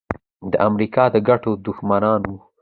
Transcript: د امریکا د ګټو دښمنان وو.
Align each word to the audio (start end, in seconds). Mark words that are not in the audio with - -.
د 0.51 0.53
امریکا 0.67 1.03
د 1.13 1.15
ګټو 1.27 1.51
دښمنان 1.65 2.21
وو. 2.29 2.37